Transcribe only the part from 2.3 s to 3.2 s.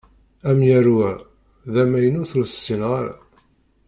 ur t-ssineɣ ara.